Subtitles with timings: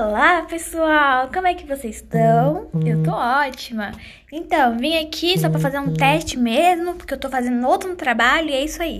[0.00, 1.28] Olá, pessoal!
[1.34, 2.70] Como é que vocês estão?
[2.86, 3.90] Eu tô ótima.
[4.30, 8.48] Então, vim aqui só pra fazer um teste mesmo, porque eu tô fazendo outro trabalho
[8.48, 8.96] e é isso aí.